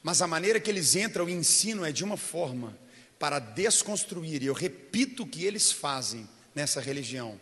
[0.03, 2.77] Mas a maneira que eles entram e ensinam é de uma forma
[3.19, 7.39] para desconstruir, e eu repito o que eles fazem nessa religião.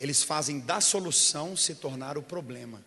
[0.00, 2.84] Eles fazem da solução se tornar o problema.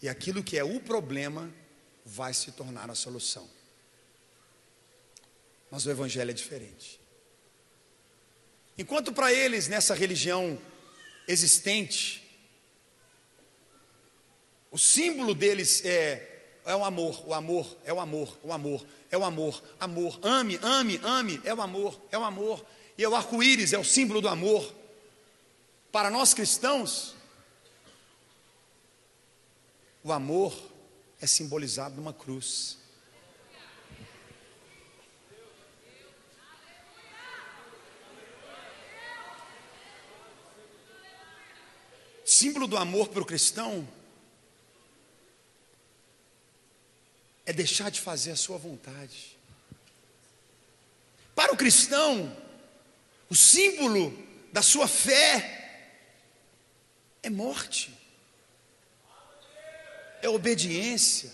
[0.00, 1.52] E aquilo que é o problema
[2.04, 3.48] vai se tornar a solução.
[5.70, 7.00] Mas o evangelho é diferente.
[8.76, 10.60] Enquanto para eles, nessa religião
[11.28, 12.22] existente,
[14.70, 16.30] o símbolo deles é
[16.66, 20.18] é o amor, o amor, é o amor, o amor, é o amor, amor.
[20.22, 22.64] Ame, ame, ame, é o amor, é o amor.
[22.96, 24.74] E é o arco-íris, é o símbolo do amor.
[25.94, 27.14] Para nós cristãos,
[30.02, 30.52] o amor
[31.20, 32.78] é simbolizado numa cruz.
[42.24, 43.86] Símbolo do amor para o cristão
[47.46, 49.38] é deixar de fazer a sua vontade.
[51.36, 52.36] Para o cristão,
[53.30, 54.12] o símbolo
[54.52, 55.60] da sua fé
[57.24, 57.90] é morte,
[60.20, 61.32] é obediência.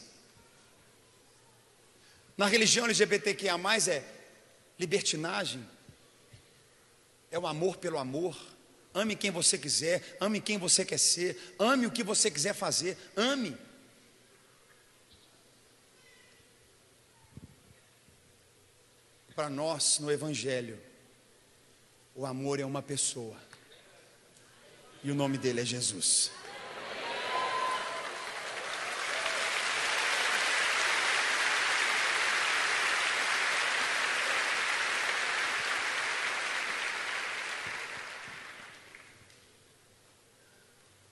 [2.37, 3.55] Na religião LGBTQIA,
[3.89, 4.05] é
[4.79, 5.69] libertinagem,
[7.31, 8.39] é o amor pelo amor.
[8.95, 12.97] Ame quem você quiser, ame quem você quer ser, ame o que você quiser fazer,
[13.17, 13.57] ame.
[19.35, 20.81] Para nós, no Evangelho,
[22.15, 23.37] o amor é uma pessoa,
[25.03, 26.31] e o nome dele é Jesus.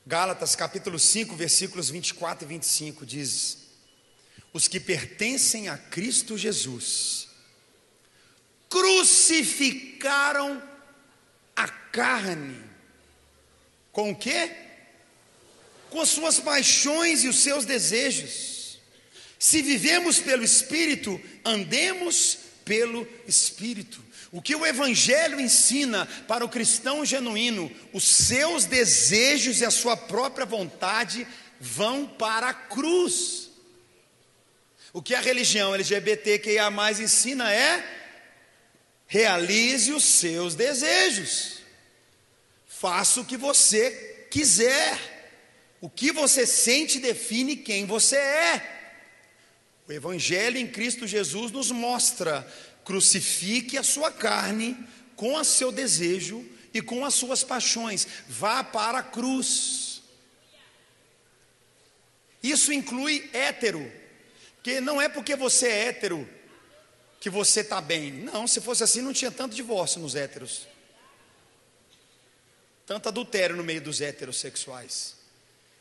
[0.06, 3.58] Gálatas capítulo 5, versículos 24 e 25 diz:
[4.54, 7.28] Os que pertencem a Cristo Jesus
[8.70, 10.62] crucificaram
[11.54, 12.67] a carne.
[13.98, 14.52] Com o quê?
[15.90, 18.78] Com as suas paixões e os seus desejos.
[19.40, 24.00] Se vivemos pelo Espírito, andemos pelo Espírito.
[24.30, 29.96] O que o Evangelho ensina para o cristão genuíno, os seus desejos e a sua
[29.96, 31.26] própria vontade
[31.58, 33.50] vão para a cruz.
[34.92, 37.84] O que a religião LGBTQIA ensina é
[39.08, 41.57] realize os seus desejos,
[42.80, 45.16] faça o que você quiser.
[45.80, 48.78] O que você sente define quem você é.
[49.86, 52.46] O Evangelho em Cristo Jesus nos mostra:
[52.84, 54.76] crucifique a sua carne
[55.16, 60.02] com o seu desejo e com as suas paixões, vá para a cruz.
[62.42, 63.90] Isso inclui hétero,
[64.56, 66.28] porque não é porque você é hétero
[67.20, 68.12] que você está bem.
[68.12, 70.68] Não, se fosse assim, não tinha tanto divórcio nos héteros.
[72.88, 75.14] Tanto adultério no meio dos heterossexuais.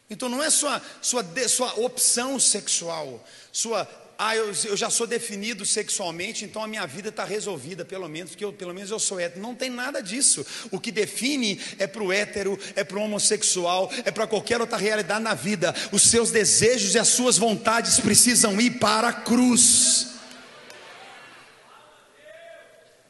[0.09, 3.87] Então não é sua, sua, sua opção sexual, sua,
[4.19, 8.31] ah, eu, eu já sou definido sexualmente, então a minha vida está resolvida, pelo menos,
[8.31, 9.41] porque eu, pelo menos eu sou hétero.
[9.41, 10.45] Não tem nada disso.
[10.69, 14.77] O que define é para o hétero, é para o homossexual, é para qualquer outra
[14.77, 15.73] realidade na vida.
[15.93, 20.07] Os seus desejos e as suas vontades precisam ir para a cruz.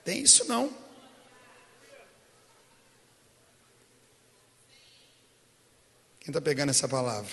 [0.05, 0.86] Tem isso não.
[6.27, 7.31] Quem está pegando essa palavra?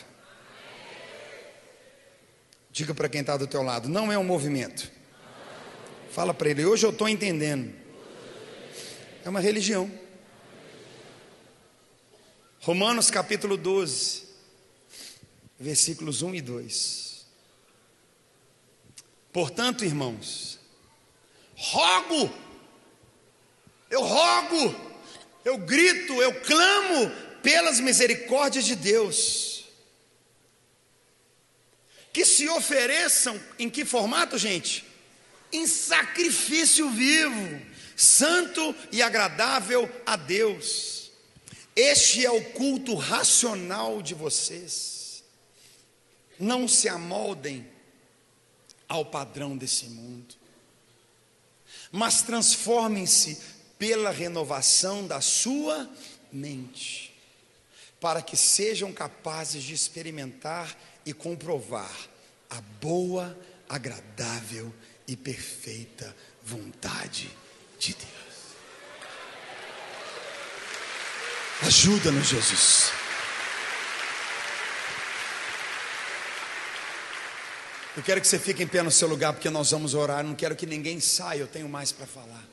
[2.70, 4.88] Diga para quem está do teu lado, não é um movimento.
[6.12, 7.74] Fala para ele, hoje eu estou entendendo.
[9.24, 9.90] É uma religião.
[12.60, 14.28] Romanos capítulo 12,
[15.58, 17.26] versículos 1 e 2.
[19.32, 20.60] Portanto, irmãos,
[21.56, 22.32] rogo,
[23.90, 24.72] eu rogo,
[25.44, 29.66] eu grito, eu clamo pelas misericórdias de Deus,
[32.10, 34.82] que se ofereçam em que formato, gente?
[35.52, 37.60] Em sacrifício vivo,
[37.94, 41.12] santo e agradável a Deus.
[41.76, 45.22] Este é o culto racional de vocês.
[46.38, 47.68] Não se amoldem
[48.88, 50.34] ao padrão desse mundo,
[51.92, 53.38] mas transformem-se
[53.78, 55.90] pela renovação da sua
[56.32, 57.13] mente,
[58.04, 60.76] para que sejam capazes de experimentar
[61.06, 61.90] e comprovar
[62.50, 63.34] a boa,
[63.66, 64.70] agradável
[65.08, 67.30] e perfeita vontade
[67.78, 68.36] de Deus.
[71.62, 72.92] Ajuda-nos, Jesus.
[77.96, 80.22] Eu quero que você fique em pé no seu lugar, porque nós vamos orar.
[80.22, 82.44] Não quero que ninguém saia, eu tenho mais para falar.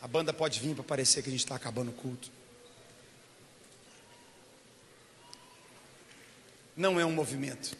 [0.00, 2.41] A banda pode vir para parecer que a gente está acabando o culto.
[6.76, 7.76] Não é um movimento.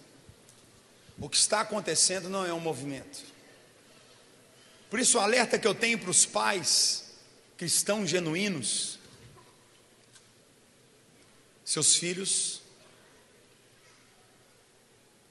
[1.18, 3.22] O que está acontecendo não é um movimento.
[4.90, 7.04] Por isso, o alerta que eu tenho para os pais
[7.56, 8.98] cristãos genuínos:
[11.64, 12.60] seus filhos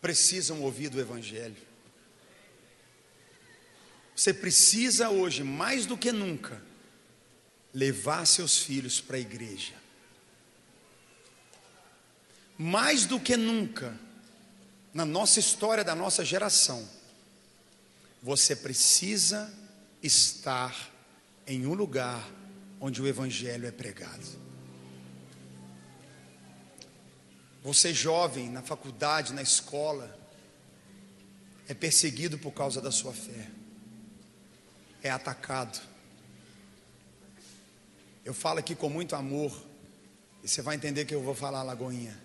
[0.02, 1.58] precisam ouvir do Evangelho.
[4.16, 6.62] Você precisa hoje, mais do que nunca,
[7.74, 9.81] levar seus filhos para a igreja.
[12.64, 13.98] Mais do que nunca,
[14.94, 16.88] na nossa história da nossa geração,
[18.22, 19.52] você precisa
[20.04, 20.92] estar
[21.48, 22.24] em um lugar
[22.80, 24.28] onde o Evangelho é pregado.
[27.64, 30.16] Você jovem, na faculdade, na escola,
[31.68, 33.50] é perseguido por causa da sua fé,
[35.02, 35.82] é atacado.
[38.24, 39.52] Eu falo aqui com muito amor,
[40.44, 42.16] e você vai entender que eu vou falar, Lagoinha.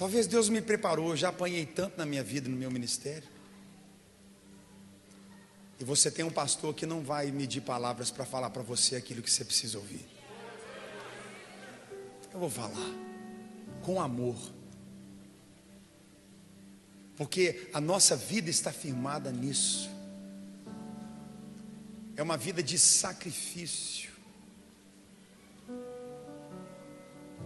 [0.00, 3.28] Talvez Deus me preparou, eu já apanhei tanto na minha vida, no meu ministério.
[5.78, 9.20] E você tem um pastor que não vai medir palavras para falar para você aquilo
[9.20, 10.08] que você precisa ouvir.
[12.32, 12.94] Eu vou falar
[13.82, 14.38] com amor.
[17.14, 19.90] Porque a nossa vida está firmada nisso.
[22.16, 24.09] É uma vida de sacrifício.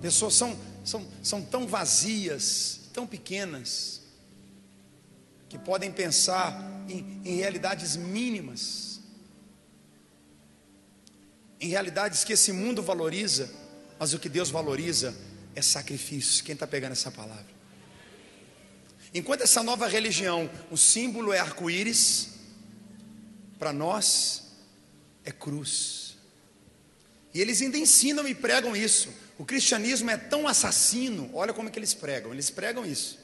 [0.01, 4.03] Pessoas são, são, são tão vazias, tão pequenas,
[5.49, 9.01] que podem pensar em, em realidades mínimas,
[11.61, 13.51] em realidades que esse mundo valoriza,
[13.99, 15.15] mas o que Deus valoriza
[15.55, 16.45] é sacrifício.
[16.45, 17.47] Quem está pegando essa palavra?
[19.15, 22.31] Enquanto essa nova religião, o símbolo é arco-íris,
[23.59, 24.43] para nós
[25.25, 26.17] é cruz.
[27.33, 29.09] E eles ainda ensinam e pregam isso.
[29.39, 33.18] O cristianismo é tão assassino, olha como é que eles pregam, eles pregam isso.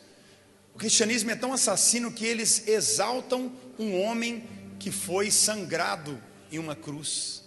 [0.74, 4.48] O cristianismo é tão assassino que eles exaltam um homem
[4.78, 7.42] que foi sangrado em uma cruz.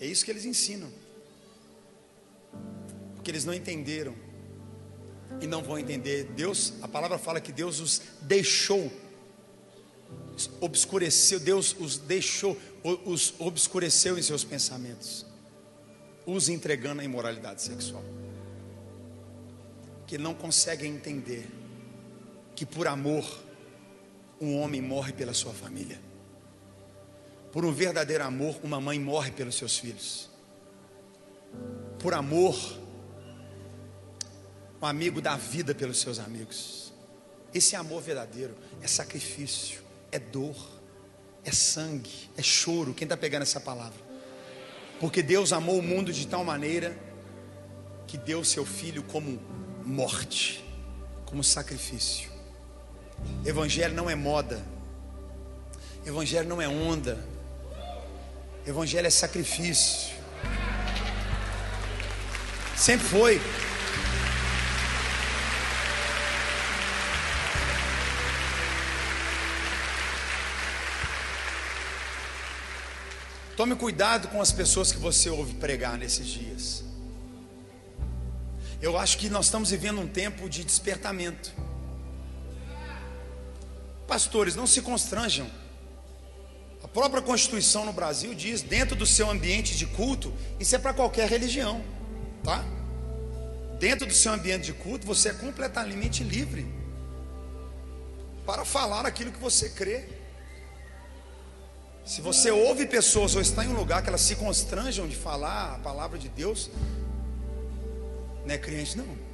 [0.00, 0.90] É isso que eles ensinam
[3.26, 4.14] porque eles não entenderam
[5.40, 6.30] e não vão entender.
[6.36, 8.88] Deus, a palavra fala que Deus os deixou,
[10.60, 12.56] obscureceu, Deus os deixou,
[13.04, 15.26] os obscureceu em seus pensamentos,
[16.26, 18.02] os entregando à imoralidade sexual.
[20.06, 21.48] Que não conseguem entender
[22.54, 23.24] que por amor
[24.40, 25.98] um homem morre pela sua família.
[27.52, 30.28] Por um verdadeiro amor, uma mãe morre pelos seus filhos.
[31.98, 32.54] Por amor,
[34.80, 36.92] um amigo dá vida pelos seus amigos.
[37.54, 39.80] Esse amor verdadeiro, é sacrifício,
[40.12, 40.56] é dor,
[41.44, 42.92] é sangue, é choro.
[42.92, 44.05] Quem está pegando essa palavra?
[45.00, 46.96] Porque Deus amou o mundo de tal maneira
[48.06, 49.40] que deu seu filho como
[49.84, 50.64] morte,
[51.24, 52.30] como sacrifício.
[53.44, 54.62] Evangelho não é moda,
[56.04, 57.18] Evangelho não é onda,
[58.66, 60.14] Evangelho é sacrifício.
[62.76, 63.40] Sempre foi.
[73.56, 76.84] Tome cuidado com as pessoas que você ouve pregar nesses dias.
[78.82, 81.54] Eu acho que nós estamos vivendo um tempo de despertamento.
[84.06, 85.50] Pastores, não se constranjam.
[86.84, 90.92] A própria Constituição no Brasil diz, dentro do seu ambiente de culto, isso é para
[90.92, 91.82] qualquer religião,
[92.44, 92.62] tá?
[93.80, 96.66] Dentro do seu ambiente de culto, você é completamente livre
[98.44, 100.15] para falar aquilo que você crê.
[102.06, 105.74] Se você ouve pessoas ou está em um lugar que elas se constranjam de falar
[105.74, 106.70] a palavra de Deus,
[108.44, 109.26] não é crente, não.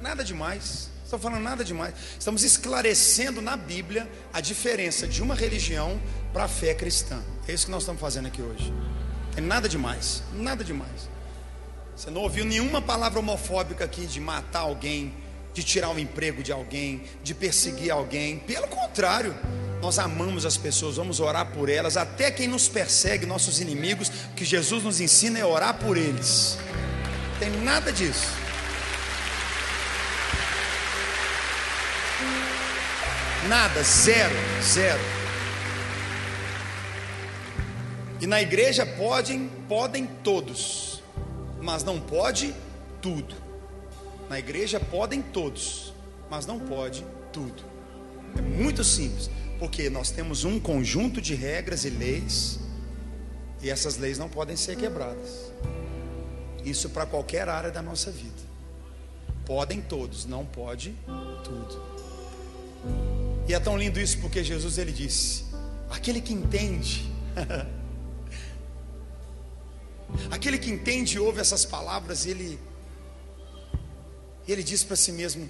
[0.00, 0.90] Nada demais.
[1.04, 1.94] Estou falando nada demais.
[2.18, 7.22] Estamos esclarecendo na Bíblia a diferença de uma religião para a fé cristã.
[7.46, 8.72] É isso que nós estamos fazendo aqui hoje.
[9.36, 11.08] É nada demais, nada demais.
[11.96, 15.14] Você não ouviu nenhuma palavra homofóbica aqui de matar alguém,
[15.58, 18.38] de tirar o emprego de alguém, de perseguir alguém.
[18.38, 19.34] Pelo contrário,
[19.82, 24.34] nós amamos as pessoas, vamos orar por elas, até quem nos persegue, nossos inimigos, o
[24.36, 26.56] que Jesus nos ensina é orar por eles.
[27.32, 28.28] Não tem nada disso.
[33.48, 35.02] Nada, zero, zero.
[38.20, 41.02] E na igreja podem, podem todos,
[41.60, 42.54] mas não pode
[43.02, 43.47] tudo.
[44.28, 45.92] Na igreja podem todos,
[46.30, 47.62] mas não pode tudo.
[48.36, 52.60] É muito simples, porque nós temos um conjunto de regras e leis,
[53.62, 55.50] e essas leis não podem ser quebradas.
[56.64, 58.48] Isso para qualquer área da nossa vida.
[59.46, 60.94] Podem todos, não pode
[61.42, 61.82] tudo.
[63.48, 65.44] E é tão lindo isso porque Jesus ele disse:
[65.88, 67.10] aquele que entende,
[70.30, 72.58] aquele que entende ouve essas palavras, ele,
[74.52, 75.48] ele diz para si mesmo: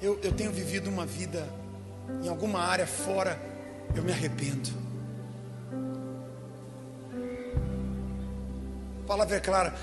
[0.00, 1.46] eu, eu tenho vivido uma vida
[2.22, 3.40] em alguma área fora,
[3.94, 4.70] eu me arrependo.
[9.04, 9.74] A palavra é clara: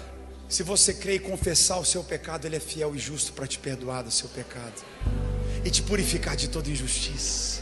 [0.48, 3.60] se você crê e confessar o seu pecado, Ele é fiel e justo para te
[3.60, 4.82] perdoar do seu pecado
[5.64, 7.62] e te purificar de toda injustiça.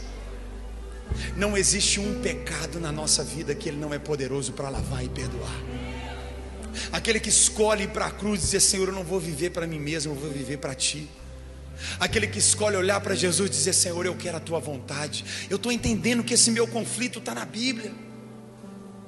[1.36, 5.08] Não existe um pecado na nossa vida que Ele não é poderoso para lavar e
[5.08, 5.60] perdoar.
[6.92, 9.66] Aquele que escolhe ir para a cruz e dizer: Senhor, eu não vou viver para
[9.66, 11.08] mim mesmo, eu vou viver para Ti.
[12.00, 15.24] Aquele que escolhe olhar para Jesus e dizer: Senhor, eu quero a Tua vontade.
[15.50, 17.92] Eu estou entendendo que esse meu conflito está na Bíblia.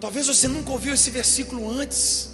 [0.01, 2.28] Talvez você nunca ouviu esse versículo antes.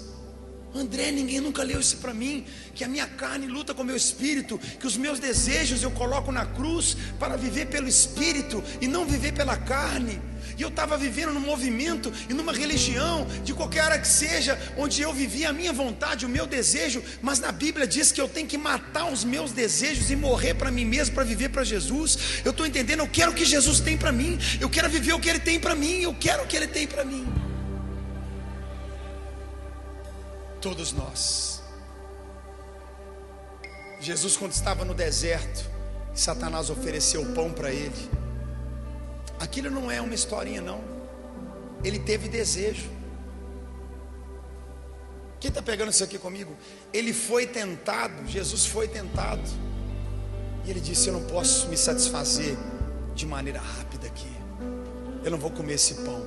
[0.74, 2.44] André, ninguém nunca leu isso para mim.
[2.74, 6.32] Que a minha carne luta com o meu espírito, que os meus desejos eu coloco
[6.32, 10.20] na cruz para viver pelo espírito e não viver pela carne.
[10.56, 15.02] E eu estava vivendo num movimento e numa religião, de qualquer área que seja, onde
[15.02, 18.46] eu vivia a minha vontade, o meu desejo, mas na Bíblia diz que eu tenho
[18.46, 22.18] que matar os meus desejos e morrer para mim mesmo, para viver para Jesus.
[22.44, 25.20] Eu estou entendendo, eu quero o que Jesus tem para mim, eu quero viver o
[25.20, 27.53] que Ele tem para mim, eu quero o que Ele tem para mim.
[30.64, 31.60] Todos nós.
[34.00, 35.70] Jesus, quando estava no deserto,
[36.14, 38.10] Satanás ofereceu pão para ele.
[39.38, 40.82] Aquilo não é uma historinha, não.
[41.84, 42.88] Ele teve desejo.
[45.38, 46.56] Quem está pegando isso aqui comigo?
[46.94, 49.42] Ele foi tentado, Jesus foi tentado.
[50.64, 52.56] E ele disse: Eu não posso me satisfazer
[53.14, 54.32] de maneira rápida aqui.
[55.22, 56.26] Eu não vou comer esse pão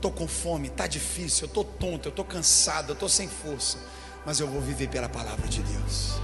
[0.00, 3.76] estou com fome, está difícil, eu estou tonto, eu estou cansado, eu estou sem força,
[4.24, 6.18] mas eu vou viver pela palavra de Deus.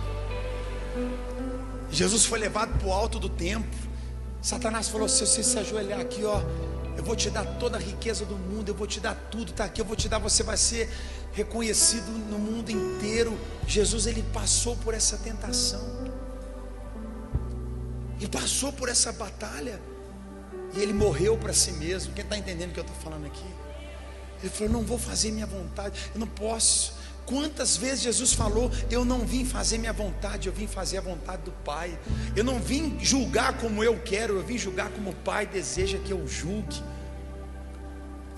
[1.91, 3.79] Jesus foi levado para o alto do templo.
[4.41, 6.41] Satanás falou: se você se ajoelhar aqui, ó,
[6.97, 9.65] eu vou te dar toda a riqueza do mundo, eu vou te dar tudo, está
[9.65, 10.91] aqui, eu vou te dar, você vai ser
[11.33, 13.39] reconhecido no mundo inteiro.
[13.67, 15.85] Jesus ele passou por essa tentação,
[18.19, 19.81] e passou por essa batalha,
[20.75, 22.15] e ele morreu para si mesmo.
[22.15, 23.66] Quem está entendendo o que eu estou falando aqui?
[24.43, 26.95] Ele falou: Não vou fazer minha vontade, eu não posso.
[27.27, 31.43] Quantas vezes Jesus falou: Eu não vim fazer minha vontade, eu vim fazer a vontade
[31.43, 31.99] do Pai.
[32.35, 36.13] Eu não vim julgar como eu quero, eu vim julgar como o Pai deseja que
[36.13, 36.83] eu julgue.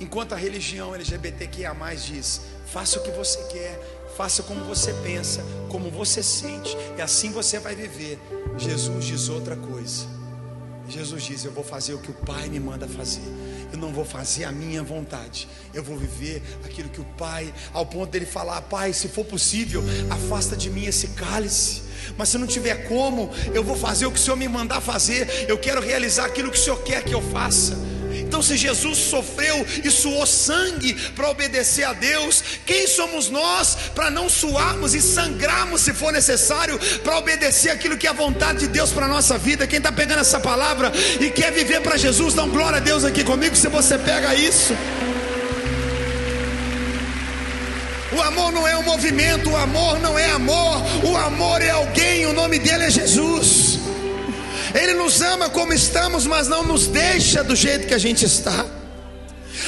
[0.01, 2.41] Enquanto a religião LGBTQIA diz:
[2.73, 3.79] Faça o que você quer,
[4.17, 8.19] faça como você pensa, como você sente, e assim você vai viver.
[8.57, 10.18] Jesus diz outra coisa.
[10.89, 13.23] Jesus diz: Eu vou fazer o que o Pai me manda fazer
[13.73, 17.85] eu não vou fazer a minha vontade, eu vou viver aquilo que o Pai, ao
[17.85, 21.83] ponto dele falar: Pai, se for possível, afasta de mim esse cálice.
[22.17, 25.47] Mas se não tiver como, eu vou fazer o que o Senhor me mandar fazer.
[25.49, 27.77] Eu quero realizar aquilo que o Senhor quer que eu faça.
[28.29, 34.11] Então, se Jesus sofreu e suou sangue para obedecer a Deus, quem somos nós para
[34.11, 38.69] não suarmos e sangrarmos se for necessário para obedecer aquilo que é a vontade de
[38.69, 39.67] Deus para a nossa vida?
[39.67, 43.03] Quem está pegando essa palavra e quer viver para Jesus, dá um glória a Deus
[43.03, 43.57] aqui comigo.
[43.57, 44.77] Se você pega isso,
[48.11, 52.27] O amor não é um movimento, o amor não é amor, o amor é alguém,
[52.27, 53.78] o nome dele é Jesus.
[54.79, 58.65] Ele nos ama como estamos, mas não nos deixa do jeito que a gente está.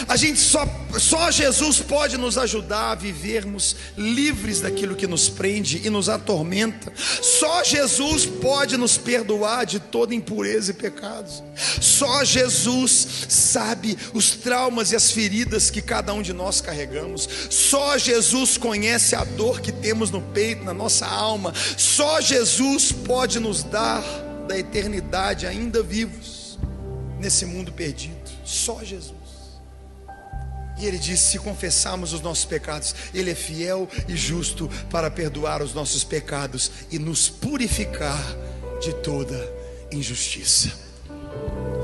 [0.07, 0.65] A gente só,
[0.99, 6.93] só Jesus pode nos ajudar a vivermos livres daquilo que nos prende e nos atormenta.
[6.97, 11.43] Só Jesus pode nos perdoar de toda impureza e pecados.
[11.81, 17.29] Só Jesus sabe os traumas e as feridas que cada um de nós carregamos.
[17.51, 21.53] Só Jesus conhece a dor que temos no peito, na nossa alma.
[21.77, 26.59] Só Jesus pode nos dar da eternidade ainda vivos
[27.21, 28.19] nesse mundo perdido.
[28.45, 29.15] Só Jesus.
[30.77, 35.63] E ele diz: se confessarmos os nossos pecados, ele é fiel e justo para perdoar
[35.63, 38.21] os nossos pecados e nos purificar
[38.81, 39.39] de toda
[39.93, 40.73] injustiça.